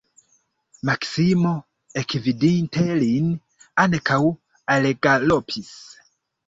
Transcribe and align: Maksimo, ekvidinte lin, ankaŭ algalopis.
Maksimo, 0.89 1.51
ekvidinte 2.03 2.87
lin, 3.03 3.31
ankaŭ 3.87 4.21
algalopis. 4.79 5.75